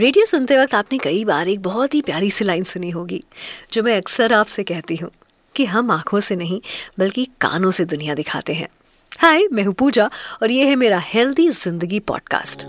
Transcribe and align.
Radio 0.00 0.24
सुनते 0.24 0.56
वक्त 0.56 0.74
आपने 0.74 0.98
कई 0.98 1.24
बार 1.24 1.48
एक 1.48 1.62
बहुत 1.62 1.94
ही 1.94 2.00
प्यारी 2.00 2.30
सी 2.30 2.44
लाइन 2.44 2.64
सुनी 2.64 2.90
होगी 2.90 3.22
जो 3.72 3.82
मैं 3.82 3.96
अक्सर 3.96 4.32
आपसे 4.32 4.62
कहती 4.64 4.96
हूँ 4.96 5.10
कि 5.54 5.64
हम 5.64 5.90
आँखों 5.90 6.20
से 6.20 6.36
नहीं 6.36 6.60
बल्कि 6.98 7.24
कानों 7.40 7.70
से 7.70 7.84
दुनिया 7.84 8.14
दिखाते 8.14 8.54
हैं। 8.54 8.68
हाय 9.18 9.46
मैं 9.52 9.64
हूँ 9.64 9.74
पूजा 9.74 10.08
और 10.42 10.50
ये 10.50 10.68
है 10.68 10.76
मेरा 10.76 10.98
हेल्दी 11.04 11.48
ज़िंदगी 11.50 12.00
पॉडकास्ट 12.00 12.62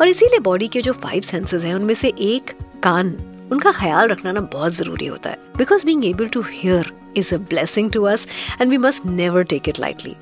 और 0.00 0.08
इसीलिए 0.08 0.38
बॉडी 0.40 0.68
के 0.68 0.82
जो 0.82 0.92
फाइव 0.92 1.22
सेंसेस 1.22 1.64
हैं 1.64 1.74
उनमें 1.74 1.94
से 1.94 2.12
एक 2.20 2.56
कान 2.82 3.12
उनका 3.52 3.72
ख्याल 3.72 4.08
रखना 4.08 4.32
ना 4.32 4.40
बहुत 4.52 4.72
ज़रूरी 4.72 5.06
होता 5.06 5.30
है। 5.30 5.38
Because 5.58 5.86
being 5.86 6.04
able 6.04 6.28
to 6.28 6.44
hear 6.52 6.92
is 7.16 7.34
a 7.34 7.38
blessing 7.50 7.90
to 7.90 8.02
us 8.04 8.28
and 8.60 8.70
we 8.70 8.78
must 8.78 9.06
never 9.06 9.42
take 9.44 9.68
it 9.68 9.80
lightly 9.80 10.16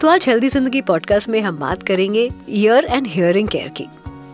तो 0.00 0.08
आज 0.08 0.24
हेल्दी 0.28 0.48
ज़िंदगी 0.48 0.80
पॉडकास्ट 0.80 1.28
में 1.28 1.40
हम 1.40 1.56
बात 1.58 1.82
करेंगे 1.82 2.28
ईयर 2.48 2.84
एंड 2.84 3.06
हेयरिंग 3.06 3.48
केयर 3.48 3.68
की। 3.76 3.86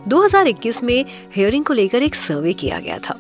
2021 0.09 0.83
में 0.83 1.05
हियरिंग 1.37 1.65
को 1.65 1.75
लेकर 1.75 2.03
एक 2.03 2.15
सर्वे 2.15 2.53
किया 2.53 2.79
गया 2.81 2.99
था, 2.99 3.17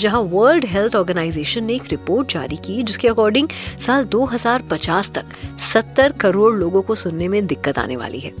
जहाँ 0.00 0.20
वर्ल्ड 0.22 0.64
हेल्थ 0.64 0.96
ऑर्गेनाइजेशन 0.96 1.64
ने 1.64 1.74
एक 1.74 1.90
रिपोर्ट 1.90 2.32
जारी 2.32 2.56
की, 2.56 2.82
जिसके 2.82 3.08
अकॉर्डिंग 3.08 3.48
साल 3.80 4.04
2050 4.04 5.10
तक 5.10 5.24
70 5.72 6.18
करोड़ 6.20 6.54
लोगों 6.54 6.82
को 6.82 6.94
सुनने 6.94 7.28
में 7.28 7.46
दिक्कत 7.46 7.78
आने 7.78 7.96
वाली 7.96 8.20
है। 8.20 8.32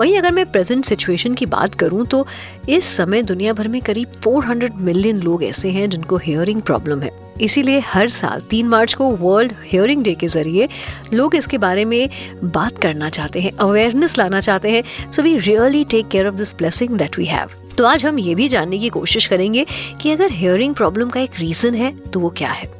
वहीं 0.00 0.16
अगर 0.18 0.30
मैं 0.30 0.44
प्रेजेंट 0.52 0.84
सिचुएशन 0.84 1.34
की 1.34 1.46
बात 1.46 1.74
करूँ 1.74 2.06
तो 2.06 2.26
इस 2.68 2.84
समय 2.96 3.22
दुनिया 3.22 3.52
भर 3.52 3.68
में 3.68 3.80
करीब 3.82 4.12
400 4.22 4.70
मिलियन 4.76 5.20
लोग 5.20 5.44
ऐसे 5.44 5.70
हैं 5.70 5.88
जिनको 5.90 6.16
हियरिंग 6.16 6.62
प्रॉब्लम 6.62 7.02
है। 7.02 7.10
इसीलिए 7.40 7.78
हर 7.78 8.08
साल 8.08 8.40
तीन 8.40 8.68
मार्च 8.68 8.94
को 8.94 9.10
वर्ल्ड 9.10 9.52
हियरिंग 9.64 10.02
डे 10.04 10.14
के 10.14 10.28
ज़रिए 10.28 10.68
लोग 11.14 11.34
इसके 11.36 11.58
बारे 11.58 11.84
में 11.84 12.08
बात 12.44 12.78
करना 12.78 13.10
चाहते 13.10 13.40
हैं 13.40 13.52
अवेयरनेस 13.52 14.18
लाना 14.18 14.40
चाहते 14.40 14.70
हैं। 14.70 15.12
So 15.12 15.22
we 15.22 15.36
really 15.38 15.84
take 15.84 16.08
care 16.08 16.28
of 16.28 16.34
this 16.34 16.54
blessing 16.54 16.96
that 16.98 17.18
we 17.18 17.26
have 17.26 17.50
तो 17.78 17.84
आज 17.84 18.04
हम 18.06 18.18
ये 18.18 18.34
भी 18.34 18.48
जानने 18.48 18.78
की 18.78 18.88
कोशिश 18.88 19.26
करेंगे 19.26 19.66
कि 20.00 20.10
अगर 20.10 20.32
हियरिंग 20.32 20.74
प्रॉब्लम 20.74 21.10
का 21.10 21.20
एक 21.20 21.30
रीजन 21.38 21.74
है 21.74 21.96
तो 21.96 22.20
वो 22.20 22.30
क्या 22.30 22.50
है? 22.50 22.75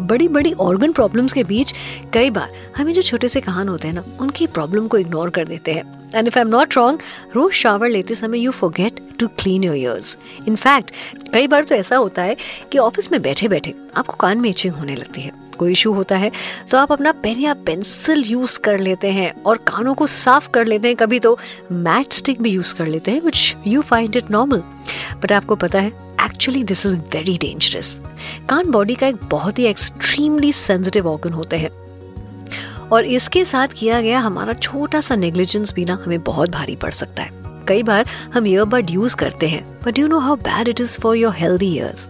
बड़ी 0.00 0.28
बड़ी 0.28 0.52
ऑर्गन 0.52 0.92
प्रॉब्लम्स 0.92 1.32
के 1.32 1.44
बीच 1.44 1.74
कई 2.14 2.30
बार 2.30 2.52
हमें 2.76 2.92
जो 2.92 3.02
छोटे 3.02 3.28
से 3.28 3.40
कहान 3.40 3.68
होते 3.68 3.88
हैं 3.88 3.94
ना, 3.94 4.04
उनकी 4.20 4.46
प्रॉब्लम 4.46 4.88
को 4.88 4.98
इग्नोर 4.98 5.30
कर 5.30 5.44
देते 5.44 5.72
हैं। 5.72 5.84
And 6.14 6.26
if 6.28 6.38
I 6.38 6.42
am 6.42 6.48
not 6.48 6.76
wrong 6.76 6.98
rose 7.36 7.52
shower 7.52 7.88
लेते 7.88 8.14
समय 8.14 8.38
you 8.38 8.50
forget 8.50 9.00
to 9.18 9.28
clean 9.38 9.64
your 9.64 9.76
ears 9.76 10.16
in fact 10.48 10.92
कई 11.32 11.46
बार 11.46 11.64
तो 11.64 11.74
ऐसा 11.74 11.96
होता 11.96 12.22
है 12.22 12.36
कि 12.72 12.78
ऑफ़िस 12.78 13.10
में 13.12 13.20
बैठे 13.22 13.48
बैठे 13.48 13.74
आपको 13.96 14.16
कान 14.16 14.40
में 14.40 14.50
इचिंग 14.50 14.74
होने 14.74 14.94
लगती 14.96 15.20
है। 15.20 15.32
कोई 15.58 15.72
इशू 15.72 15.92
होता 15.92 16.16
है 16.16 16.30
तो 16.70 16.78
आप 16.78 16.92
अपना 16.92 17.12
पेन 17.22 17.40
या 17.40 17.54
पेंसिल 17.66 18.22
यूज़ 18.26 18.58
कर 18.60 18.78
लेते 18.78 19.10
हैं 19.10 19.30
और 19.42 19.56
कानों 19.66 19.94
को 19.94 20.06
साफ़ 20.06 20.48
कर 20.50 20.66
लेते 20.66 20.88
हैं। 20.88 20.96
कभी 20.96 21.18
तो 21.18 21.38
मैट 21.72 22.12
स्टिक 22.12 22.42
भी 22.42 22.50
यूज़ 22.50 22.74
कर 22.74 22.86
लेते 22.86 23.10
हैं 23.10 23.20
which 23.20 23.54
you 23.66 23.82
find 23.82 24.16
it 24.16 24.30
normal 24.30 24.62
but 25.22 25.32
आपको 25.32 25.56
पता 25.56 25.78
है 25.78 25.92
actually 26.24 26.64
this 26.64 26.84
is 26.86 26.96
very 27.12 27.36
dangerous 27.38 27.98
can't 28.50 28.70
body 28.70 28.94
का 28.94 29.06
एक 29.06 29.16
बहुत 29.24 29.58
ही 29.58 29.64
एक्सट्रीमली 29.64 30.52
सेंसिटिव 30.52 31.08
ऑर्गन 31.08 31.32
होते 31.32 31.56
हैं। 31.56 31.70
और 32.92 33.04
इसके 33.04 33.44
साथ 33.44 33.68
किया 33.68 34.00
गया 34.00 34.18
हमारा 34.20 34.52
छोटा 34.52 35.00
सा 35.00 35.16
नेग्लिजेंस 35.16 35.72
भी 35.72 35.84
ना 35.84 35.98
हमें 36.04 36.22
बहुत 36.22 36.50
भारी 36.50 36.76
पड़ 36.76 36.90
सकता 36.90 37.22
है। 37.22 37.30
कई 37.68 37.82
बार 37.82 38.08
हम 38.34 38.46
ईयरबड 38.46 38.90
यूज़ 38.90 39.16
करते 39.16 39.48
हैं 39.48 39.78
but 39.84 39.98
you 39.98 40.06
know 40.06 40.18
how 40.18 40.36
bad 40.36 40.68
it 40.68 40.80
is 40.80 40.98
for 41.00 41.16
your 41.16 41.34
healthy 41.34 41.66
ears 41.66 42.08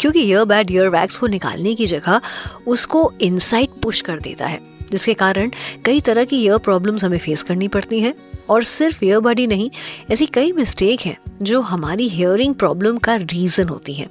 क्योंकि 0.00 0.20
ईयरबड 0.20 0.70
ईयर 0.70 0.88
वैक्स 0.88 1.16
को 1.16 1.26
निकालने 1.26 1.74
की 1.74 1.86
जगह 1.86 2.20
उसको 2.66 3.12
इनसाइड 3.20 3.68
पुश 3.82 4.00
कर 4.00 4.18
देता 4.18 4.46
है, 4.46 4.60
जिसके 4.90 5.14
कारण 5.14 5.50
कई 5.84 6.00
तरह 6.00 6.24
की 6.24 6.44
ईयर 6.44 6.58
प्रॉब्लम्स 6.58 7.04
हमें 7.04 7.18
फेस 7.18 7.42
करनी 7.42 7.68
पड़ती 7.68 8.00
हैं। 8.00 8.14
और 8.50 8.64
सिर्फ़ 8.64 9.04
ईयरबड 9.04 9.38
ही 9.38 9.46
नहीं, 9.46 9.70
ऐसी 10.10 10.26
कई 10.26 10.52
मिस्टेक 10.52 11.00
हैं 11.00 11.16
जो 11.42 11.60
हमारी 11.60 12.08
हेयरिंग 12.08 12.54
प्रॉब्लम 12.54 12.98
का 12.98 13.14
रीजन 13.14 13.68
होती 13.68 13.94
हैं। 13.94 14.08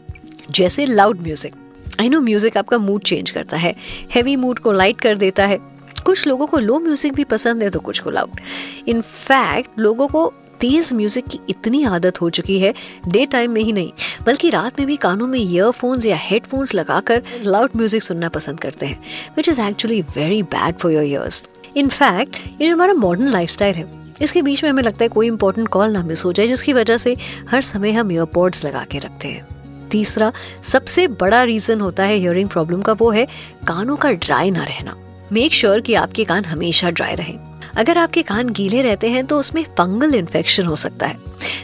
जैसे 0.51 0.85
loud 0.85 1.21
music 1.21 1.55
I 1.99 2.09
know 2.09 2.19
music 2.21 2.57
आपका 2.57 2.77
मूड 2.77 3.03
चेंज 3.03 3.31
करता 3.31 3.57
है 3.57 3.75
हैवी 4.15 4.35
मूड 4.35 4.59
को 4.59 4.71
लाइट 4.71 5.01
कर 5.01 5.17
देता 5.17 5.45
है। 5.45 5.59
कुछ 6.05 6.25
लोगों 6.27 6.47
को 6.47 6.59
लो 6.59 6.79
म्यूज़िक 6.79 7.13
भी 7.13 7.23
पसंद 7.25 7.63
है 7.63 7.69
तो 7.69 7.79
कुछ 7.79 7.99
को 7.99 8.09
लाउड 8.09 8.39
इनफैक्ट 8.87 9.79
लोगों 9.79 10.07
को 10.07 10.31
तेज 10.59 10.91
म्यूज़िक 10.93 11.25
की 11.25 11.39
इतनी 11.49 11.83
आदत 11.85 12.21
हो 12.21 12.29
चुकी 12.29 12.59
है 12.59 12.73
डे 13.07 13.25
टाइम 13.25 13.51
में 13.51 13.61
ही 13.61 13.71
नहीं, 13.71 13.91
बल्कि 14.25 14.49
रात 14.49 14.79
में 14.79 14.87
भी 14.87 14.95
कानों 14.97 15.27
में 15.27 15.39
ईयरफोन्स 15.39 16.05
या 16.05 16.17
हेडफोन्स 16.19 16.73
लगाकर 16.75 17.21
लाउड 17.43 17.75
म्यूज़िक 17.75 18.03
सुनना 18.03 18.29
पसंद 18.29 18.59
करते 18.59 18.85
हैं 18.85 18.99
which 19.37 19.49
is 19.49 19.59
actually 19.61 20.01
very 20.15 20.41
bad 20.45 20.75
for 20.75 20.91
your 20.91 21.03
ears 21.03 21.45
in fact 21.77 22.37
ये 22.61 22.67
हमारा 22.67 22.93
मॉडर्न 22.93 23.29
लाइफ 23.29 23.61
है, 23.61 23.85
इसके 24.21 24.41
बीच 24.41 24.63
में 24.63 24.69
हमें 24.69 24.83
लगता 24.83 25.03
है 25.03 25.09
कोई 25.09 25.27
इंपॉर्टेंट 25.27 25.67
कॉल 25.67 25.91
ना 25.91 26.03
मिस 26.03 26.25
हो 26.25 26.33
जाए, 26.33 26.47
जिसकी 26.47 26.73
वजह 26.73 26.97
से 26.97 27.15
हर 27.49 27.61
समय 27.63 27.91
हम 27.91 28.11
ईयरपोर्ट्स 28.11 28.65
लगा 28.65 28.83
के 28.91 28.99
रखते 28.99 29.27
हैं। 29.27 29.47
तीसरा 29.91 30.31
सबसे 30.63 31.07
बड़ा 31.07 31.43
रीजन 31.43 31.81
होता 31.81 32.03
है 32.03 32.15
हियरिंग 32.15 32.49
प्रॉब्लम 32.49 32.81
का, 32.81 32.93
वो 32.93 33.11
है 33.11 33.27
कानों 33.67 33.95
का 33.95 34.11
ड्राई 34.11 34.51
ना 34.51 34.63
रहना। 34.63 34.95
मेक 35.31 35.53
श्योर 35.53 35.73
sure 35.73 35.87
कि 35.87 35.93
आपके 35.93 36.23
कान 36.23 36.45
हमेशा 36.45 36.89
ड्राई 36.89 37.15
रहें। 37.15 37.37
अगर 37.77 37.97
आपके 37.97 38.21
कान 38.21 38.49
गीले 38.49 38.81
रहते 38.81 39.07
हैं 39.07 39.25
तो 39.25 39.39
उसमें 39.39 39.63
फंगल 39.63 40.15
इन्फेक्शन 40.15 40.65
हो 40.65 40.75
सकता 40.75 41.07
है। 41.07 41.17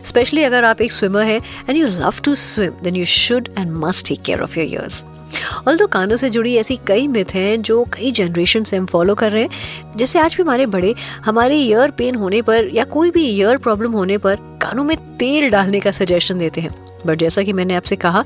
स्पेशली 0.03 0.43
अगर 0.43 0.63
आप 0.63 0.81
एक 0.81 0.91
स्विमर 0.91 1.23
है 1.23 1.37
and 1.37 1.77
you 1.77 1.87
love 1.87 2.13
to 2.23 2.35
swim 2.35 2.71
then 2.83 2.95
you 2.95 3.05
should 3.05 3.49
and 3.59 3.71
must 3.71 4.07
take 4.07 4.21
care 4.21 4.41
of 4.41 4.59
your 4.59 4.67
ears 4.67 5.05
all 5.67 5.77
दो 5.77 5.87
कानों 5.87 6.17
से 6.17 6.29
जुड़ी 6.29 6.55
ऐसी 6.55 6.79
कई 6.87 7.07
मिथ 7.07 7.25
हैं 7.33 7.61
जो 7.61 7.83
कई 7.83 8.11
जनरेशन 8.11 8.63
से 8.63 8.77
हम 8.77 8.85
फॉलो 8.85 9.15
कर 9.15 9.31
रहे 9.31 9.43
हैं, 9.43 9.91
जैसे 9.95 10.19
आज 10.19 10.35
भी 10.35 10.43
हमारे 10.43 10.65
बड़े, 10.65 10.93
हमारे 11.25 11.55
ईयर 11.55 11.91
पेन 11.91 12.15
होने 12.15 12.41
पर 12.41 12.69
या 12.73 12.83
कोई 12.83 13.11
भी 13.11 13.25
ईयर 13.27 13.57
प्रॉब्लम 13.57 13.91
होने 13.91 14.17
पर 14.17 14.35
कानों 14.61 14.83
में 14.83 14.97
तेल 15.17 15.49
डालने 15.49 15.79
का 15.79 15.91
सजेशन 15.91 16.39
देते 16.39 16.61
हैं। 16.61 16.82
बट 17.05 17.19
जैसा 17.19 17.43
कि 17.43 17.53
मैंने 17.53 17.75
आपसे 17.75 17.95
कहा 17.95 18.23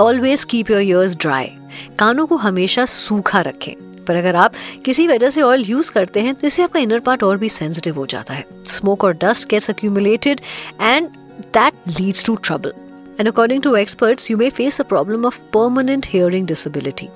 always 0.00 0.44
keep 0.44 0.70
your 0.70 0.82
ears 0.82 1.16
dry 1.16 1.50
कानों 1.98 2.26
को 2.26 2.36
हमेशा 2.36 2.84
सूखा 2.86 3.40
रखें। 3.40 3.74
पर 4.06 4.16
अगर 4.16 4.36
आप 4.36 4.52
किसी 4.84 5.06
वजह 5.08 5.30
से 5.30 5.42
ऑयल 5.42 5.64
यूज़ 5.66 5.90
करते 5.92 6.20
हैं 6.20 6.34
तो 6.34 6.46
इससे 6.46 6.62
आपका 6.62 6.80
इनर 6.80 7.00
पार्ट 7.00 7.22
और 7.22 7.38
भी 7.38 7.48
सेंसिटिव 7.48 7.94
हो 7.94 8.06
जाता 8.06 8.34
है। 8.34 8.44
स्मोक 8.68 9.04
और 9.04 9.12
dust 9.14 9.48
gets 9.50 9.70
accumulated 9.70 10.40
and 10.82 11.08
that 11.54 11.74
leads 12.00 12.24
to 12.24 12.34
trouble 12.42 12.72
and 13.20 13.28
according 13.28 13.62
to 13.62 13.74
experts 13.76 14.30
you 14.30 14.36
may 14.36 14.50
face 14.50 14.80
a 14.80 14.84
problem 14.84 15.26
of 15.26 15.40
permanent 15.54 16.06
hearing 16.10 16.46
disability 16.46 17.08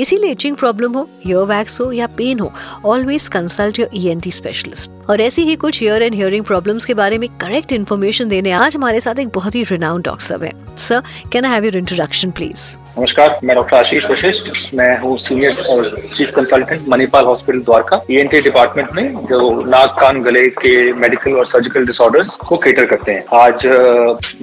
इसीलिए 0.00 0.30
इचिंग 0.30 0.56
प्रॉब्लम 0.56 0.92
हो 0.92 1.08
ईयर 1.26 1.44
वैक्स 1.46 1.80
हो 1.80 1.90
या 1.92 2.06
पेन 2.16 2.40
हो 2.40 2.52
always 2.84 3.28
consult 3.28 3.78
your 3.78 3.90
ENT 3.94 4.30
specialist 4.30 4.90
और 5.10 5.20
ऐसी 5.20 5.42
ही 5.42 5.54
कुछ 5.56 5.82
year 5.82 6.02
and 6.02 6.14
hearing 6.14 6.44
problems 6.44 6.84
के 6.84 6.94
बारे 6.94 7.18
में 7.18 7.28
करेक्ट 7.40 7.72
इन्फॉर्मेशन 7.72 8.28
देने 8.28 8.50
आज 8.52 8.76
हमारे 8.76 9.00
साथ 9.00 9.18
एक 9.18 9.28
बहुत 9.34 9.54
ही 9.54 9.62
रिनाउंड 9.62 10.04
डॉक्टर 10.04 10.44
है। 10.44 10.52
Sir 10.78 11.02
can 11.32 11.44
I 11.44 11.52
have 11.52 11.64
your 11.64 11.76
introduction 11.76 12.30
please 12.30 12.70
नमस्कार 12.98 13.38
मैं 13.44 13.54
डॉक्टर 13.56 13.76
आशीष 13.76 14.06
वशिष्ठ। 14.06 14.74
मैं 14.74 14.98
हूँ 15.00 15.16
सीनियर 15.18 15.60
और 15.70 15.96
chief 16.16 16.32
consultant 16.36 16.88
Manipal 16.88 17.24
hospital 17.24 17.60
Dwarka. 17.60 18.00
ENT 18.10 18.40
department 18.40 18.92
में 18.94 19.26
जो 19.26 19.50
नाक 19.66 19.96
कान 20.00 20.22
गले 20.22 20.46
के 20.58 20.92
मेडिकल 20.92 21.32
और 21.32 21.46
सर्जिकल 21.46 21.86
डिसऑर्डर्स 21.86 22.36
को 22.38 22.56
केटर 22.56 22.86
करते 22.86 23.12
हैं। 23.12 23.24
आज 23.34 23.66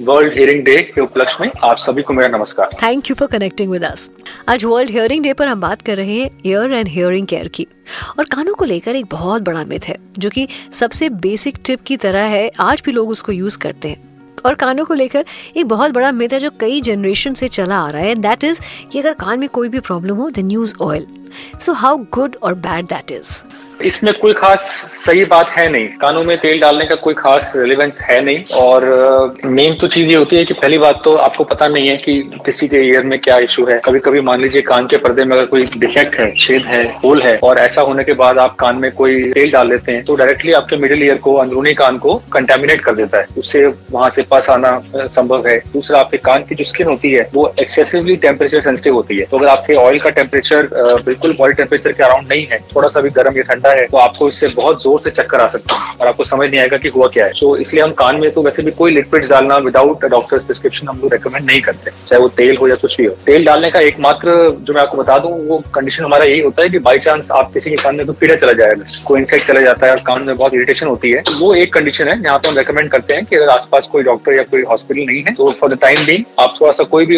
वर्ल्ड 0.00 0.32
हियरिंग 0.34 0.64
डे 0.64 0.76
के 0.84 1.00
उपलक्ष्य 1.00 1.38
में 1.40 1.50
आप 1.64 1.76
सभी 1.78 2.02
को 2.02 2.12
मेरा 2.12 2.36
नमस्कार। 2.38 2.70
Thank 2.82 3.10
you 3.10 3.16
for 3.16 3.28
connecting 3.28 3.70
with 3.72 3.84
us 3.84 4.10
आज 4.48 4.64
वर्ल्ड 4.64 4.90
हियरिंग 4.90 5.22
डे 5.24 5.32
पर 5.32 5.48
हम 5.48 5.60
बात 5.60 5.82
कर 5.82 5.96
रहे 5.96 6.18
हैं 6.20 6.30
ईयर 6.46 6.72
एंड 6.72 6.88
हियरिंग 6.88 7.26
केयर 7.26 7.48
की। 7.48 7.66
और 8.18 8.24
कानों 8.24 8.54
को 8.54 8.64
लेकर 8.64 8.96
एक 8.96 9.06
बहुत 9.10 9.42
बड़ा 9.42 9.64
मिथ 9.64 9.88
है 9.88 9.96
जो 10.18 10.30
कि 10.30 10.46
सबसे 10.72 11.08
बेसिक 11.08 11.58
टिप 11.64 11.80
की 11.86 11.96
तरह 11.96 12.22
है, 12.26 12.50
आज 12.60 12.82
भी 12.86 12.92
लोग 12.92 13.08
उसको 13.08 13.32
यूज़ 13.32 13.58
करते 13.58 13.88
हैं। 13.88 14.08
और 14.46 14.54
कानों 14.54 14.84
को 14.84 14.94
लेकर 14.94 15.24
एक 15.56 15.66
बहुत 15.66 15.90
बड़ा 15.90 16.10
मिथ 16.12 16.32
है 16.32 16.38
जो 16.40 16.50
कई 16.60 16.80
जनरेशन 16.80 17.34
से 17.34 17.48
चला 17.48 17.78
आ 17.78 17.90
रहा 17.90 18.02
है 18.02 18.14
दैट 18.14 18.44
इज़ 18.44 18.60
कि 18.92 18.98
अगर 18.98 19.12
कान 19.14 19.40
में 19.40 19.48
कोई 19.48 19.68
भी 19.68 19.80
प्रॉब्लम 19.80 20.16
हो 20.16 20.28
then 20.30 20.50
use 20.50 20.74
oil 20.82 21.06
so 21.60 21.72
how 21.72 21.96
good 22.14 22.36
और 22.42 22.54
बैड 22.54 22.86
दैट 22.86 23.10
इज़ 23.10 23.32
इसमें 23.82 24.12
कोई 24.14 24.32
खास 24.32 24.60
सही 25.06 25.24
बात 25.24 25.48
है 25.48 25.68
नहीं। 25.72 25.86
कानों 26.00 26.22
में 26.24 26.36
तेल 26.38 26.60
डालने 26.60 26.84
का 26.86 26.94
कोई 26.96 27.14
खास 27.14 27.52
रिलेवेंस 27.56 28.00
है 28.00 28.20
नहीं। 28.24 28.42
और 28.56 28.84
मेन 29.46 29.74
तो 29.74 29.88
चीज़ 29.88 30.10
ये 30.10 30.16
होती 30.16 30.36
है 30.36 30.44
कि 30.44 30.54
पहली 30.54 30.78
बात 30.78 31.00
तो 31.04 31.14
आपको 31.18 31.44
पता 31.44 31.68
नहीं 31.68 31.88
है 31.88 31.96
कि 31.96 32.14
किसी 32.46 32.68
के 32.68 32.80
ईयर 32.88 33.02
में 33.02 33.18
क्या 33.20 33.36
इशू 33.38 33.64
है। 33.66 33.80
कभी 33.84 33.98
कभी 34.00 34.20
मान 34.20 34.40
लीजिए 34.40 34.62
कान 34.62 34.86
के 34.86 34.96
पर्दे 34.98 35.24
में 35.24 35.36
अगर 35.36 35.46
कोई 35.46 35.64
डिफेक्ट 35.76 36.18
है, 36.20 36.32
छेद 36.36 36.66
है 36.66 36.82
होल 37.04 37.22
है, 37.22 37.36
और 37.38 37.58
ऐसा 37.58 37.82
होने 37.82 38.04
के 38.04 38.12
बाद 38.14 38.38
आप 38.38 38.54
कान 38.60 38.76
में 38.76 38.90
कोई 38.92 39.22
तेल 39.32 39.50
डाल 39.52 39.68
लेते 39.68 39.92
हैं 39.92 40.04
तो 40.04 40.14
डायरेक्टली 40.16 40.52
आपके 40.52 40.76
मिडिल 40.76 41.04
ईयर 41.04 41.16
को, 41.18 41.34
अंदरूनी 41.36 41.74
कान 41.74 41.98
को 41.98 42.14
कंटेमिनेट 42.32 42.80
कर 42.80 42.94
देता 42.94 43.18
है। 43.18 43.26
उससे 43.38 43.66
वहाँ 43.66 44.10
से 44.10 44.22
पास 44.30 44.48
आना 44.50 44.70
संभव 44.96 45.46
है। 45.48 45.56
दूसरा, 45.72 46.00
आपके 46.00 46.16
कान 46.18 46.44
की 46.48 46.54
जो 46.54 46.64
स्किन 46.64 46.86
होती 46.88 47.10
है, 47.12 47.28
वो 47.34 47.52
एक्सेसिवली 47.60 48.16
टेम्परेचर 48.18 48.60
सेंसिटिव 48.60 48.94
होती 48.94 49.18
है। 49.18 49.24
तो 49.24 49.38
अगर 49.38 49.48
आपके 49.48 49.74
ऑयल 49.76 49.98
का 50.00 50.10
टेम्परेचर 50.12 50.68
बिल्कुल 51.04 51.34
बॉडी 51.38 51.54
टेम्परेचर 51.54 51.92
के 51.92 52.02
अराउंड 52.04 52.28
नहीं 52.30 52.46
है 52.50 52.58
थोड़ा 52.74 52.88
सा 52.88 53.00
भी 53.00 53.10
गर्म 53.12 53.36
या 53.36 53.42
ठंडा 53.44 53.69
ज़्यादा 53.70 53.80
है 53.80 53.86
तो 53.88 53.96
आपको 53.98 54.28
इससे 54.28 54.48
बहुत 54.50 54.82
ज़ोर 54.82 55.00
से 55.00 55.10
चक्कर 55.10 55.40
आ 55.40 55.46
सकता 55.48 55.76
है 55.76 55.94
और 56.00 56.06
आपको 56.06 56.24
समझ 56.24 56.48
नहीं 56.48 56.60
आएगा 56.60 56.76
कि 56.78 56.88
हुआ 56.88 57.06
क्या 57.08 57.26
है। 57.26 57.32
तो 57.40 57.56
इसलिए 57.58 57.82
हम 57.82 57.92
कान 57.92 58.20
में 58.20 58.30
तो 58.32 58.42
वैसे 58.42 58.62
भी 58.62 58.70
कोई 58.72 58.92
लिक्विड 58.92 59.28
डालना 59.28 59.56
विदाउट 59.60 60.04
डॉक्टर 60.06 60.38
प्रिस्क्रिप्शन 60.40 60.88
हम 60.88 61.00
लोग 61.02 61.12
रिकमेंड 61.12 61.44
नहीं 61.46 61.60
करते, 61.60 61.90
चाहे 62.06 62.22
वो 62.22 62.28
तेल 62.30 62.56
हो 62.56 62.68
या 62.68 62.74
कुछ 62.76 62.96
भी 62.98 63.06
हो। 63.06 63.14
तेल 63.26 63.44
डालने 63.44 63.70
का 63.70 63.80
एकमात्र 63.82 64.36
जो 64.60 64.74
मैं 64.74 64.82
आपको 64.82 64.96
बता 64.96 65.18
दूँ, 65.18 65.32
वो 65.48 65.62
कंडीशन 65.74 66.04
हमारा 66.04 66.24
यही 66.24 66.40
होता 66.40 66.62
है 66.62 66.68
कि 66.70 66.78
बाई 66.80 66.98
चांस 67.00 67.30
आप 67.32 67.52
किसी 67.54 67.70
के 67.70 67.76
कान 67.76 67.96
में 67.96 68.06
तो 68.06 68.12
कीड़ा 68.14 68.36
चला 68.36 68.52
जाएगा 68.52 68.84
कोई 69.06 69.20
इंसेक्ट 69.20 69.46
चला 69.46 69.60
जाता 69.60 69.86
है 69.86 69.92
और 69.92 70.02
कान 70.06 70.26
में 70.26 70.36
बहुत 70.36 70.54
इरिटेशन 70.54 70.86
होती 70.86 71.10
है। 71.10 71.22
तो 71.22 71.38
वो 71.38 71.54
एक 71.54 71.72
कंडीशन 71.74 72.08
है, 72.08 72.20
जहाँ 72.22 72.38
पे 72.38 72.48
हम 72.48 72.56
रेकमेंड 72.56 72.90
करते 72.90 73.14
हैं 73.14 73.24
कि 73.24 73.36
अगर 73.36 73.48
आसपास 73.50 73.86
कोई 73.92 74.02
डॉक्टर 74.02 74.36
या 74.36 74.42
कोई 74.50 74.62
हॉस्पिटल 74.70 75.00
नहीं 75.02 75.22
है 75.22 75.34
तो 75.34 75.50
फॉर 75.60 75.74
द 75.74 75.78
टाइम 75.80 76.04
भी 76.06 76.24
आप 76.40 76.54
थोड़ा 76.60 76.72
सा 76.72 76.84
कोई 76.86 77.06
भी 77.06 77.16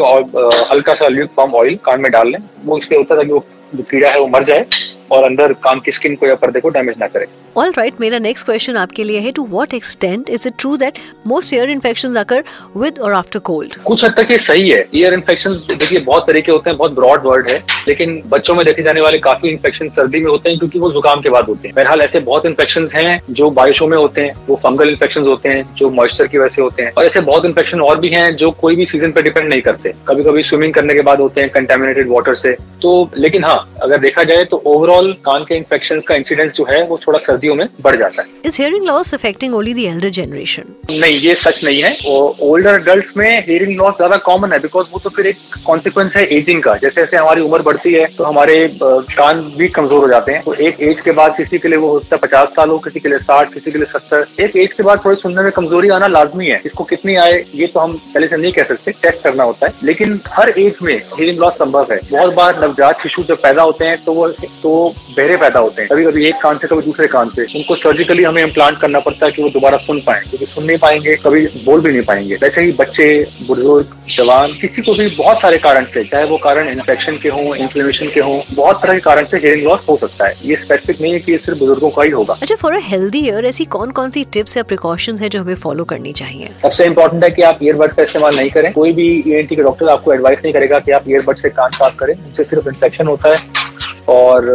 हल्का 0.71 0.95
सा 0.95 1.09
ल्यूक 1.09 1.31
फॉर्म 1.37 1.55
ऑयल 1.55 1.79
कान 1.85 2.03
में 2.03 2.11
डाल 2.13 2.29
लें। 2.29 2.39
वो 2.65 2.79
इसलिए 2.79 2.99
होता 2.99 3.15
है 3.15 3.25
कि 3.25 3.33
वो 3.33 3.45
जो 3.75 3.83
कीड़ा 3.91 4.09
है 4.11 4.21
वो 4.21 4.27
मर 4.29 4.43
जाए। 4.45 4.65
और 5.13 5.25
अंदर 5.25 5.53
काम 5.63 5.81
की 5.81 5.93
स्किन 5.93 6.15
को 6.15 6.27
या 6.27 6.35
पर्दे 6.35 6.61
को 6.61 6.69
डैमेज 6.71 6.97
ना 7.01 7.07
करे। 7.07 7.27
ऑल 7.57 7.73
राइट 7.77 8.01
मेरा 8.01 8.19
नेक्स्ट 8.19 8.47
क्वेश्चन 8.47 8.77
आपके 8.77 9.05
लिए 9.05 9.19
है 9.21 9.33
to 9.33 9.47
what 9.47 9.75
extent 9.75 10.29
is 10.31 10.47
it 10.49 10.55
true 10.59 10.77
that 10.77 10.99
most 11.27 11.53
ear 11.55 11.71
infections 11.71 12.17
occur 12.17 12.45
with 12.77 12.99
और 12.99 13.13
आफ्टर 13.13 13.39
कोल्ड 13.41 13.75
कुछ 13.85 14.05
हद 14.05 14.15
तक 14.17 14.31
ये 14.31 14.39
सही 14.39 14.69
है। 14.69 14.87
ईयर 14.95 15.15
इन्फेक्शन 15.15 15.55
देखिए 15.69 16.01
बहुत 16.01 16.27
तरीके 16.27 16.53
होते 16.53 16.71
हैं 16.71 16.77
बहुत 16.79 16.95
ब्रॉड 16.95 17.27
वर्ड 17.27 17.49
है 17.51 17.59
लेकिन 17.89 18.23
बच्चों 18.29 18.55
में 18.55 18.65
देखे 18.67 18.83
जाने 18.83 19.01
वाले 19.01 19.19
काफ़ी 19.21 19.49
इन्फेक्शन 19.51 19.89
सर्दी 19.91 20.21
में 20.21 20.31
होते 20.31 20.51
हैं 20.51 20.59
क्योंकि 20.59 20.79
वो 20.79 20.91
जुकाम 20.93 21.21
के 21.21 21.29
बाद 21.31 21.47
होते 21.49 21.69
हैं। 21.69 21.75
बहरहाल 21.77 22.01
ऐसे 22.01 22.21
बहुत 22.23 22.47
इन्फेक्शन 22.47 22.87
हैं 22.95 23.21
जो 23.31 23.51
बारिशों 23.53 23.87
में 23.87 23.97
होते 23.97 24.21
हैं 24.21 24.35
वो 24.49 24.57
फंगल 24.63 24.89
इन्फेक्शन 24.89 25.23
होते 25.23 25.49
हैं 25.49 25.75
जो 25.77 25.91
मॉइस्चर 25.91 26.27
की 26.27 26.39
वजह 26.39 26.55
से 26.55 26.63
होते 26.63 26.83
हैं। 26.83 26.93
और 26.93 27.05
ऐसे 27.05 27.21
बहुत 27.23 27.45
इन्फेक्शन 27.45 27.81
और 27.81 27.99
भी 28.01 28.09
हैं 28.11 28.35
जो 28.37 28.51
कोई 28.61 28.77
भी 28.77 28.87
सीज़न 28.87 29.13
पर 29.13 29.23
डिपेंड 29.23 29.49
नहीं 29.49 29.63
करते। 29.63 29.93
कभी 30.09 30.25
कभी 30.25 30.43
स्विमिंग 30.43 30.75
करने 30.75 30.95
के 30.95 31.03
बाद 31.03 31.21
होते 31.21 31.41
हैं 31.41 31.51
कंटेमिनेटेड 31.51 32.09
वाटर 32.11 32.35
से। 32.35 32.53
तो 32.83 33.11
लेकिन 33.17 33.45
हाँ 33.45 33.57
अगर 33.83 33.99
देखा 34.01 34.25
जाए 34.25 34.45
तो 34.45 34.63
ओवरऑल 34.67 35.02
कान 35.25 35.45
के 35.45 35.57
इन्फेक्शन 35.57 36.01
का 36.01 36.15
इंसिडेंस 36.15 36.57
जो 36.57 36.65
है 36.65 36.83
वो 36.87 36.99
थोड़ा 37.07 37.19
सर्दियों 37.21 37.55
में 37.55 37.67
बढ़ 37.83 37.97
जाता 37.97 38.23
है। 38.23 38.29
Is 38.47 38.61
hearing 38.61 38.87
loss 38.87 39.13
affecting 39.15 39.55
only 39.55 39.75
the 39.75 39.79
elder 39.91 40.11
generation 40.11 40.75
नहीं 40.91 41.19
ये 41.19 41.35
सच 41.35 41.65
नहीं 41.65 41.83
है। 41.83 41.93
और 42.09 42.35
ओल्डर 42.43 42.75
अडल्ट 42.75 43.17
में 43.17 43.45
हियरिंग 43.47 43.77
लॉस 43.79 43.95
ज़्यादा 43.97 44.17
कॉमन 44.27 44.53
है 44.53 44.59
बिकॉज़ 44.61 44.87
वो 44.93 45.01
तो 45.05 45.11
फिर 45.11 45.27
एक 45.27 45.37
कॉन्सिक्वेंस 45.67 46.17
है 46.17 46.25
एजिंग 46.37 46.63
का। 46.63 46.75
जैसे 46.77 47.01
जैसे 47.01 47.17
हमारी 47.17 47.41
उम्र 47.41 47.63
बढ़ती 47.63 47.93
है 47.93 48.07
तो 48.17 48.25
हमारे 48.25 48.57
कान 48.83 49.41
भी 49.59 49.69
कमज़ोर 49.71 50.01
हो 50.01 50.09
जाते 50.09 50.33
हैं। 50.33 50.43
तो 50.43 50.55
एक 50.55 50.81
एज 50.83 51.01
के 51.01 51.11
बाद 51.13 51.37
किसी 51.37 51.59
के 51.59 51.69
लिए 51.69 51.79
वो 51.79 51.91
होता 51.91 52.17
है 52.17 52.21
पचास 52.23 52.49
साल 52.57 52.71
हो 52.71 52.79
किसी 52.81 53.01
के 53.01 53.09
लिए 53.09 53.19
साठ 53.21 53.53
किसी 53.55 53.71
के 53.71 53.79
लिए 53.79 53.87
सत्तर। 53.89 54.27
एक 54.43 54.57
एज 54.57 54.73
के 54.73 54.83
बाद 54.83 55.05
थोड़ी 55.05 55.17
सुनने 55.17 55.43
में 55.43 55.51
कमज़ोरी 55.53 55.89
आना 55.91 56.07
लाजमी 56.09 56.47
है। 56.47 56.61
इसको 56.67 56.85
कितनी 56.85 57.17
आए 57.17 57.45
ये 57.55 57.67
तो 57.67 57.81
हम 57.81 57.97
पहले 58.05 58.29
से 58.29 58.37
नहीं 58.37 58.53
कह 58.53 58.63
सकते। 58.65 58.91
टेस्ट 59.03 59.23
करना 59.23 59.45
होता 59.45 59.67
है। 59.67 59.73
लेकिन 59.83 60.21
हर 60.29 60.49
एज 60.51 60.79
में 60.83 60.95
हियरिंग 60.95 61.39
लॉस 61.39 61.55
संभव 61.55 61.93
है। 61.93 62.01
बहुत 62.11 62.35
बार 62.35 62.61
नवजात 62.63 63.03
शिशु 63.03 63.23
जब 63.25 63.43
पैदा 63.43 63.63
होते 63.63 63.85
हैं 63.85 63.97
तो 64.05 64.13
वो 64.15 64.29
तो 64.63 64.92
बहरे 65.17 65.37
पैदा 65.37 65.61
होते 65.61 65.83
हैं। 65.83 65.89
कभी 65.91 66.05
कभी 66.05 66.27
एक 66.29 66.35
कान 66.43 66.59
से 66.59 66.69
कभी 66.69 66.83
दूसरे 66.83 67.07
कान 67.07 67.29
से। 67.29 67.43
उनको 67.59 67.75
सर्जिकली 67.75 68.25
हमें 68.25 68.43
इम्प्लांट 68.43 68.79
करना 68.79 69.01
पड़ता 69.01 69.27
है 69.27 69.33
कि 69.33 69.43
वो 69.43 69.49
दोबारा 69.49 69.79
सुन 69.79 70.01
पाए। 70.01 70.21
क्योंकि 70.21 70.47
सुन 70.47 70.65
नहीं 70.65 70.79
पाएँगे 70.79 71.17
कभी 71.17 71.47
बोल 71.65 71.81
भी 71.81 71.93
नहीं 71.93 72.03
पाएँगे। 72.03 72.35
वैसे 72.35 72.63
ही 72.63 72.73
बच्चे 72.73 73.07
बुज़ुर्ग 73.47 73.95
जवान 74.09 74.53
किसी 74.53 74.83
को 74.83 74.95
भी 74.95 75.07
बहुत 75.09 75.41
सारे 75.41 75.59
कारण 75.59 75.85
से 75.85 76.05
चाहे 76.05 76.25
वो 76.25 76.37
कारण 76.37 76.69
इन्फेक्शन 76.69 77.17
के 77.17 77.29
हों 77.29 77.55
इन्फ्लेमेशन 77.57 78.11
के 78.15 78.21
हों 78.21 78.41
बहुत 78.55 78.83
तरह 78.83 78.95
के 78.95 79.01
कारण 79.01 79.25
से 79.25 79.37
हियरिंग 79.37 79.67
लॉस 79.67 79.81
हो 79.89 79.97
सकता 79.97 80.27
है। 80.27 80.35
ये 80.45 80.57
स्पेसिफिक 80.57 81.01
नहीं 81.01 81.13
है 81.13 81.21
कि 81.21 81.39
सिर्फ़ 81.39 81.59
बुज़ुर्गों 81.59 81.91
का 81.91 82.03
ही 82.03 82.11
होगा। 82.11 82.37
अच्छा 82.43 82.55
फॉर 82.55 82.73
अ 82.73 82.81
हेल्दी 82.83 83.19
ईयर 83.19 83.45
ऐसी 83.45 83.65
कौन 83.65 83.91
कौन 83.91 84.11
सी 84.11 84.25
टिप्स 84.33 84.57
या 84.57 84.63
प्रिकॉशंस 84.63 85.21
है 85.21 85.29
जो 85.29 85.41
हमें 85.41 85.55
फॉलो 85.55 85.85
करनी 85.85 86.13
चाहिए? 86.13 86.49
सबसे 86.63 86.85
इंपॉर्टेंट 86.85 87.25
है 87.25 87.31
कि 87.31 87.43
आप 87.43 87.59
ईयरबड 87.63 87.93
का 87.93 88.03
इस्तेमाल 88.03 88.37
नहीं 88.37 88.51
करें। 88.51 88.73
कोई 88.73 88.93
भी 88.93 89.25
ईएनटी 89.27 89.57
के 89.57 89.63
डॉक्टर 89.63 89.89
आपको 89.89 90.13
एडवाइस 90.13 90.39
नहीं 90.39 90.53
करेगा 90.53 90.79
कि 90.79 90.93
आप 90.93 91.09
ईयरबड 91.09 91.37
से 91.37 91.49
कान 91.51 91.71
साफ़ 91.71 91.97
करें। 91.97 92.15
उनसे 92.15 92.45
सिर्फ़ 92.45 92.69
इन्फेक्शन 92.69 93.07
होता 93.07 93.29
है। 93.29 93.62
और 94.09 94.47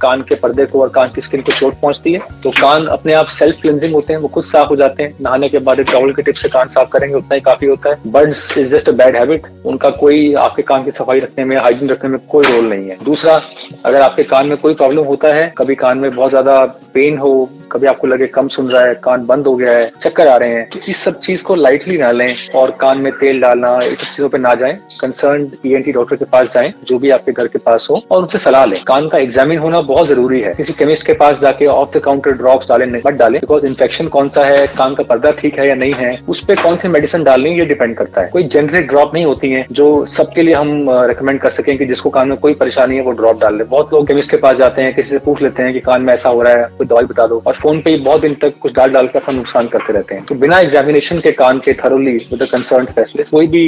कान 0.00 0.22
के 0.22 0.34
पर्दे 0.34 0.66
को 0.66 0.80
और 0.82 0.88
कान 0.88 1.10
की 1.14 1.20
स्किन 1.20 1.40
को 1.40 1.52
चोट 1.52 1.74
पहुँचती 1.74 2.12
है। 2.12 2.20
तो 2.42 2.50
कान 2.50 2.86
अपने 2.88 3.12
आप 3.12 3.26
सेल्फ 3.28 3.60
क्लिनजिंग 3.62 3.94
होते 3.94 4.12
हैं, 4.12 4.20
वो 4.20 4.28
खुद 4.28 4.44
साफ़ 4.44 4.68
हो 4.68 4.76
जाते 4.76 5.02
हैं। 5.02 5.14
नहाने 5.20 5.48
के 5.48 5.58
बाद 5.58 5.80
टॉवल 5.82 6.12
के 6.12 6.22
टिप 6.22 6.34
से 6.34 6.48
कान 6.48 6.68
साफ़ 6.68 6.88
करेंगे, 6.88 7.14
उतना 7.14 7.34
ही 7.34 7.40
काफ़ी 7.40 7.66
होता 7.66 7.90
है। 7.90 7.98
Buds 8.06 8.58
is 8.58 8.74
just 8.74 8.88
a 8.88 8.92
bad 8.92 9.16
habit 9.16 9.46
उनका 9.64 9.90
कोई 9.90 10.32
आपके 10.34 10.62
कान 10.62 10.84
की 10.84 10.90
सफ़ाई 10.90 11.20
रखने 11.20 11.44
में 11.44 11.56
हाइजीन 11.56 11.88
रखने 11.88 12.10
में 12.10 12.18
कोई 12.28 12.44
रोल 12.44 12.68
नहीं 12.68 12.88
है। 12.90 12.98
दूसरा, 13.04 13.40
अगर 13.84 14.00
आपके 14.00 14.22
कान 14.24 14.46
में 14.46 14.56
कोई 14.56 14.74
प्रॉब्लम 14.74 15.04
होता 15.04 15.28
है, 15.28 15.52
कभी 15.58 15.74
कान 15.74 15.98
में 15.98 16.10
बहुत 16.10 16.30
ज़्यादा 16.30 16.64
पेन 16.94 17.18
हो 17.18 17.48
कभी 17.72 17.86
आपको 17.86 18.06
लगे 18.06 18.26
कम 18.28 18.48
सुन 18.48 18.70
रहा 18.70 18.84
है, 18.84 18.94
कान 19.04 19.26
बंद 19.26 19.46
हो 19.46 19.54
गया 19.56 19.72
है, 19.72 19.90
चक्कर 20.00 20.28
आ 20.28 20.36
रहे 20.36 20.54
हैं 20.54 20.68
तो 20.68 20.78
इस 20.88 21.02
सब 21.04 21.18
चीज़ 21.20 21.44
को 21.44 21.54
लाइटली 21.54 21.98
ना 21.98 22.10
लें 22.12 22.28
और 22.54 22.70
कान 22.80 22.98
में 22.98 23.12
तेल 23.12 23.40
डालना, 23.40 23.76
इस 23.78 23.98
सब 23.98 24.06
चीज़ों 24.06 24.28
पे 24.28 24.38
ना 24.38 24.54
जाएँ। 24.54 24.78
कंसर्न 25.00 25.50
ईएनटी 25.66 25.92
डॉक्टर 25.92 26.16
के 26.16 26.24
पास 26.26 26.52
जाएँ, 26.54 26.72
जो 26.84 26.98
भी 26.98 27.10
आपके 27.10 27.32
घर 27.32 27.46
के 27.46 27.58
पास 27.60 27.86
हो, 27.90 28.02
और 28.10 28.22
उनसे 28.22 28.38
सलाह 28.38 28.64
लें। 28.64 28.78
कान 28.86 29.08
का 29.08 29.18
एग्जामिन 29.18 29.58
होना 29.58 29.80
बहुत 29.82 30.06
ज़रूरी 30.08 30.40
है। 30.40 30.52
किसी 30.54 30.72
केमिस्ट 30.72 31.06
के 31.06 31.12
पास 31.14 31.38
जाके 31.40 31.66
ऑफ़ 31.66 31.96
द 31.96 32.02
काउंटर 32.02 32.32
ड्रॉप्स 32.32 32.68
डालें 32.68 32.86
मत 32.96 33.14
डालें 33.14 33.38
बिकॉज़ 33.40 33.66
इन्फेक्शन 33.66 34.06
कौन 34.08 34.28
सा 34.28 34.44
है, 34.44 34.66
कान 34.68 34.94
का 34.94 35.04
पर्दा 35.04 35.30
ठीक 35.40 35.58
है 35.58 35.68
या 35.68 35.74
नहीं 35.74 35.92
है, 35.94 36.18
उस 36.28 36.44
पर 36.44 36.62
कौन 36.62 36.76
सी 36.76 36.88
मेडिसिन 36.88 37.24
डालनी 37.24 37.50
ये 37.58 37.64
डिपेंड 37.66 37.96
करता 37.96 38.20
है। 38.20 38.28
कोई 38.28 38.42
जेनरिक 38.44 38.86
ड्रॉप 38.88 39.14
नहीं 39.14 39.24
होती 39.24 39.50
है, 39.50 39.64
जो 39.72 40.06
सबके 40.08 40.42
लिए 40.42 40.54
हम 40.54 40.86
रिकमेंड 41.08 41.40
कर 41.40 41.50
सकें 41.50 41.76
कि 41.78 41.86
जिसको 41.86 42.10
कान 42.10 42.28
में 42.28 42.36
कोई 42.38 42.54
परेशानी 42.54 42.96
है, 42.96 43.02
वो 43.02 43.12
ड्रॉप 43.12 43.40
डाल 43.40 43.56
ले। 43.58 43.64
बहुत 43.66 43.92
लोग 43.94 44.06
केमिस्ट 44.06 44.30
के 44.30 44.36
पास 44.36 44.56
जाते 44.56 44.82
हैं, 44.82 44.94
किसी 44.94 45.10
से 45.10 45.18
पूछ 45.20 45.42
लेते 45.42 45.62
हैं 45.62 45.72
कि 45.72 45.80
कान 45.80 46.02
में 46.02 46.12
ऐसा 46.14 46.28
हो 46.28 46.42
रहा 46.42 46.52
है, 46.52 46.68
कोई 46.78 46.86
दवाई 46.86 47.04
बता 47.04 47.26
दो, 47.26 47.42
और 47.46 47.54
फ़ोन 47.60 47.80
पे 47.80 47.96
बहुत 47.98 48.20
दिन 48.20 48.34
तक 48.42 48.54
कुछ 48.60 48.74
डाल 48.74 48.90
डाल 48.90 49.06
के 49.08 49.18
अपना 49.18 49.34
नुकसान 49.36 49.66
करते 49.68 49.92
रहते 49.92 50.14
हैं। 50.14 50.24
तो 50.26 50.34
बिना 50.34 50.58
एग्जामिनेशन 50.60 51.18
के 51.20 51.32
कान 51.32 51.58
के 51.64 51.72
थरोली 51.74 52.12
विद 52.12 52.42
कंसर्न 52.52 52.86
स्पेशलिस्ट 52.86 53.32
कोई 53.32 53.46
भी 53.46 53.64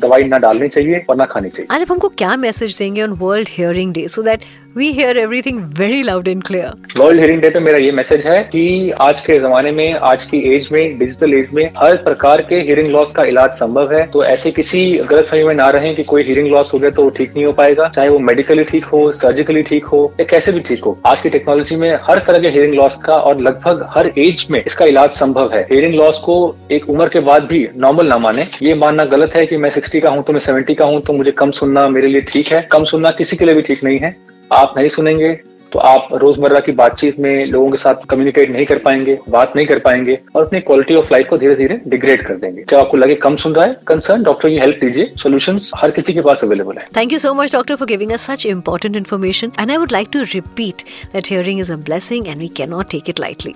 दवाई 0.00 0.24
ना 0.24 0.38
डालनी 0.38 0.68
चाहिए 0.68 1.04
और 1.08 1.16
ना 1.16 1.24
खानी 1.24 1.48
चाहिए। 1.48 1.74
आज 1.74 1.86
हमको 1.90 2.08
क्या 2.18 2.36
मैसेज 2.36 2.78
देंगे 2.78 3.02
on 3.02 3.16
world 3.20 3.48
hearing 3.52 3.92
day 3.94 4.06
so 4.08 4.22
that 4.22 4.44
we 4.76 4.90
hear 4.92 5.18
everything 5.18 5.60
very 5.78 6.02
loud 6.02 6.26
and 6.28 6.42
clear 6.44 7.00
world 7.00 7.20
hearing 7.20 7.40
day 7.42 7.50
पे 7.50 7.60
मेरा 7.60 7.78
ये 7.78 7.92
मैसेज 7.92 8.26
है 8.26 8.42
कि 8.44 8.90
आज 9.00 9.20
के 9.20 9.38
जमाने 9.40 9.70
में 9.72 9.92
आज 10.08 10.24
की 10.24 10.38
एज 10.54 10.68
में 10.72 10.98
डिजिटल 10.98 11.34
एज 11.34 11.52
में 11.54 11.64
हर 11.76 11.96
प्रकार 12.02 12.42
के 12.48 12.60
हियरिंग 12.60 12.88
लॉस 12.92 13.12
का 13.16 13.24
इलाज 13.24 13.50
संभव 13.54 13.94
है। 13.94 14.04
तो 14.06 14.24
ऐसे 14.24 14.50
किसी 14.52 14.82
गलत 14.96 15.26
फहमी 15.26 15.44
में 15.44 15.54
ना 15.54 15.70
रहे 15.70 15.94
कि 15.94 16.02
कोई 16.04 16.22
हियरिंग 16.22 16.48
लॉस 16.48 16.72
हो 16.74 16.78
गया 16.78 16.90
तो 16.90 17.02
वो 17.02 17.10
ठीक 17.16 17.32
नहीं 17.34 17.44
हो 17.44 17.52
पाएगा 17.52 17.88
चाहे 17.94 18.08
वो 18.08 18.18
मेडिकली 18.28 18.64
ठीक 18.64 18.84
हो 18.84 19.00
सर्जिकली 19.14 19.62
ठीक 19.62 19.84
हो 19.86 20.02
या 20.20 20.26
कैसे 20.30 20.52
भी 20.52 20.60
ठीक 20.68 20.84
हो। 20.84 20.98
आज 21.06 21.20
की 21.20 21.30
टेक्नोलॉजी 21.30 21.76
में 21.76 21.90
हर 22.02 22.22
तरह 22.26 22.40
के 22.40 22.48
हियरिंग 22.48 22.74
लॉस 22.74 22.98
का 23.06 23.14
और 23.14 23.40
लगभग 23.40 23.86
हर 23.90 24.10
एज 24.18 24.46
में 24.50 24.62
इसका 24.64 24.84
इलाज 24.84 25.10
संभव 25.12 25.52
है। 25.54 25.62
हेयरिंग 25.62 25.94
लॉस 25.94 26.18
को 26.18 26.36
एक 26.72 26.88
उम्र 26.90 27.08
के 27.08 27.20
बाद 27.22 27.44
भी 27.44 27.66
नॉर्मल 27.76 28.06
ना 28.06 28.18
माने। 28.18 28.48
ये 28.62 28.74
मानना 28.76 29.04
गलत 29.06 29.34
है 29.36 29.44
कि 29.46 29.56
मैं 29.56 29.70
सिक्सटी 29.70 30.00
का 30.00 30.10
हूँ 30.10 30.22
तो 30.22 30.32
मैं 30.32 30.40
सेवेंटी 30.40 30.74
का 30.74 30.84
हूँ 30.84 31.00
तो 31.02 31.12
मुझे 31.12 31.30
कम 31.32 31.50
सुनना 31.52 31.88
मेरे 31.88 32.08
लिए 32.08 32.20
ठीक 32.22 32.52
है। 32.52 32.62
कम 32.72 32.84
सुनना 32.84 33.10
किसी 33.12 33.36
के 33.36 33.44
लिए 33.44 33.54
भी 33.54 33.62
ठीक 33.62 33.84
नहीं 33.84 33.98
है। 33.98 34.16
आप 34.50 34.74
नहीं 34.76 34.88
सुनेंगे 34.88 35.38
तो 35.72 35.78
आप 35.80 36.08
रोज़मर्रा 36.12 36.60
की 36.60 36.72
बातचीत 36.72 37.18
में 37.18 37.44
लोगों 37.46 37.70
के 37.70 37.76
साथ 37.76 38.04
कम्युनिकेट 38.10 38.50
नहीं 38.50 38.66
कर 38.66 38.78
पाएँगे 38.78 39.18
बात 39.28 39.52
नहीं 39.56 39.66
कर 39.66 39.78
पाएँगे 39.78 40.18
और 40.36 40.46
अपनी 40.46 40.60
क्वालिटी 40.60 40.94
ऑफ़ 40.94 41.12
लाइफ 41.12 41.26
को 41.30 41.38
धीरे 41.38 41.54
धीरे 41.54 41.80
डिग्रेड 41.88 42.26
कर 42.26 42.36
देंगे। 42.36 42.64
जब 42.70 42.76
आपको 42.76 42.96
लगे 42.96 43.14
कम 43.24 43.36
सुन 43.36 43.54
रहा 43.54 43.64
है 43.64 43.76
कंसर्न 43.86 44.22
डॉक्टर 44.22 44.48
की 44.48 44.58
हेल्प 44.58 44.80
लीजिए 44.84 45.12
सोल्यूशन 45.22 45.58
हर 45.76 45.90
किसी 45.90 46.14
के 46.14 46.20
पास 46.20 46.44
अवेलेबल 46.44 46.78
है। 46.78 46.86
Thank 46.96 47.12
you 47.12 47.18
so 47.18 47.34
much 47.34 47.52
doctor 47.52 47.76
for 47.76 47.88
giving 47.88 48.12
such 48.18 48.46
important 48.46 48.96
information 48.96 49.52
and 49.60 49.70
I 49.70 49.76
would 49.76 49.92
like 49.92 50.08
to 50.12 50.22
repeat 50.34 50.82
that 51.12 51.30
hearing 51.30 51.60
is 51.60 51.72
a 51.72 51.76
blessing 51.76 52.28
and 52.28 52.38
we 52.38 52.48
can 52.56 52.70
not 52.70 52.90
take 52.90 53.08
it 53.08 53.20
lightly 53.20 53.54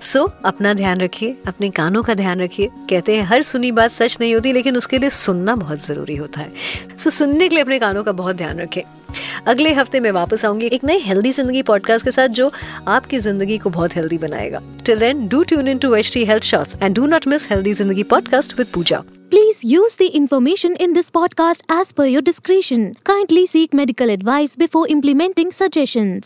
so 0.00 0.18
so, 0.18 0.30
अपना 0.44 0.72
ध्यान 0.74 1.00
रखिए 1.00 1.36
अपने 1.46 1.70
कानों 1.70 2.02
का 2.02 2.14
ध्यान 2.14 2.40
रखिए। 2.40 2.68
कहते 2.90 3.14
हैं 3.16 3.22
हर 3.22 3.42
सुनी 3.42 3.70
बात 3.72 3.90
सच 3.90 4.16
नहीं 4.20 4.34
होती 4.34 4.52
लेकिन 4.52 4.76
उसके 4.76 4.98
लिए 4.98 5.10
सुनना 5.10 5.54
बहुत 5.56 5.78
ज़रूरी 5.78 6.16
होता 6.16 6.40
है। 6.40 6.50
सो 6.98 7.10
so, 7.10 7.16
सुनने 7.16 7.48
के 7.48 7.54
लिए 7.54 7.62
अपने 7.64 7.78
कानों 7.78 8.04
का 8.04 8.12
बहुत 8.12 8.36
ध्यान 8.36 8.60
रखें। 8.60 8.82
अगले 9.46 9.72
हफ़्ते 9.72 10.00
मैं 10.00 10.10
वापस 10.12 10.44
आऊँगी 10.44 10.66
एक 10.66 10.84
नए 10.84 10.98
हेल्दी 10.98 11.32
ज़िंदगी 11.32 11.62
पॉडकास्ट 11.62 12.04
के 12.04 12.10
साथ 12.12 12.28
जो 12.38 12.50
आपकी 12.88 13.18
ज़िंदगी 13.18 13.58
को 13.58 13.70
बहुत 13.70 13.96
हेल्दी 13.96 14.18
बनाएगा। 14.18 14.62
Till 14.86 14.98
then 14.98 15.26
do 15.28 15.42
tune 15.44 15.68
in 15.68 15.78
to 15.78 15.94
H 15.94 16.12
T 16.14 16.24
health 16.24 16.44
shorts 16.44 16.76
and 16.82 16.94
do 16.96 17.06
not 17.06 17.26
miss 17.28 17.50
healthy 17.50 17.72
Zindagi 17.72 18.02
podcast 18.12 18.58
with 18.58 18.66
Pooja. 18.74 19.02
Please 19.30 19.60
use 19.64 19.94
the 19.98 20.10
information 20.14 20.76
in 20.80 20.92
this 20.92 21.08
podcast 21.10 21.62
as 21.72 21.92
per 21.92 22.06
your 22.06 22.22
description 22.22 22.86
kindly 23.06 23.46
seek 23.46 23.74
medical 23.74 24.10
advice 24.10 24.54
before 24.58 24.88
implementing 24.88 25.52
suggestion 25.52 26.20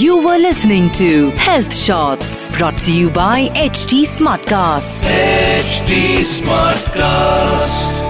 you 0.00 0.16
were 0.20 0.38
listening 0.38 0.88
to 0.98 1.30
health 1.40 1.72
shorts 1.74 2.50
brought 2.56 2.88
you 2.88 3.08
by 3.12 3.50
H 3.64 3.86
T 3.90 4.04
smart 4.06 4.48
cast 4.50 5.10
H 5.10 5.80
T 5.88 6.24
smart 6.34 6.88
cast 6.90 8.07